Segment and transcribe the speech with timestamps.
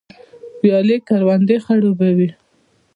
[0.61, 2.29] ویالې کروندې خړوبوي